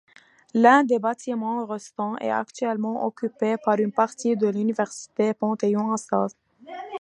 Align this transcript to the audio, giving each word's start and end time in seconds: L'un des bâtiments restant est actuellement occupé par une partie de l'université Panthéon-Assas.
L'un 0.55 0.83
des 0.83 0.97
bâtiments 0.97 1.63
restant 1.63 2.17
est 2.17 2.31
actuellement 2.31 3.05
occupé 3.05 3.55
par 3.63 3.77
une 3.77 3.91
partie 3.91 4.35
de 4.35 4.47
l'université 4.47 5.35
Panthéon-Assas. 5.35 6.35